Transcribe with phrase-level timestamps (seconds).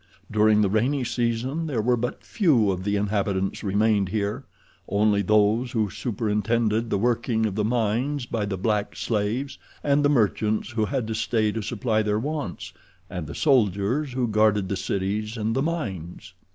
[0.31, 4.45] During the rainy season there were but few of the inhabitants remained here,
[4.89, 10.09] only those who superintended the working of the mines by the black slaves, and the
[10.09, 12.73] merchants who had to stay to supply their wants,
[13.11, 16.33] and the soldiers who guarded the cities and the mines.